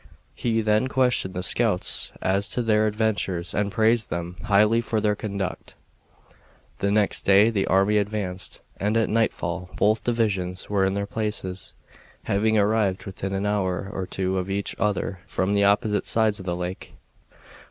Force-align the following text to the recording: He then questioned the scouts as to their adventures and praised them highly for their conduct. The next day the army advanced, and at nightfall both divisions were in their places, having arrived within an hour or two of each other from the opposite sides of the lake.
He 0.33 0.61
then 0.61 0.87
questioned 0.87 1.35
the 1.35 1.43
scouts 1.43 2.11
as 2.23 2.47
to 2.49 2.63
their 2.63 2.87
adventures 2.87 3.53
and 3.53 3.71
praised 3.71 4.09
them 4.09 4.35
highly 4.45 4.81
for 4.81 4.99
their 4.99 5.15
conduct. 5.15 5.75
The 6.79 6.89
next 6.89 7.21
day 7.23 7.51
the 7.51 7.67
army 7.67 7.99
advanced, 7.99 8.61
and 8.77 8.97
at 8.97 9.09
nightfall 9.09 9.69
both 9.75 10.03
divisions 10.03 10.71
were 10.71 10.85
in 10.85 10.95
their 10.95 11.05
places, 11.05 11.75
having 12.23 12.57
arrived 12.57 13.05
within 13.05 13.31
an 13.33 13.45
hour 13.45 13.87
or 13.93 14.07
two 14.07 14.39
of 14.39 14.49
each 14.49 14.75
other 14.79 15.19
from 15.27 15.53
the 15.53 15.65
opposite 15.65 16.07
sides 16.07 16.39
of 16.39 16.47
the 16.47 16.55
lake. 16.55 16.95